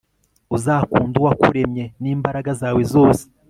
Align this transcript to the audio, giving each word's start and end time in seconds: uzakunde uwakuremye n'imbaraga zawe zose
uzakunde 0.55 1.15
uwakuremye 1.21 1.85
n'imbaraga 2.01 2.51
zawe 2.61 2.81
zose 2.93 3.23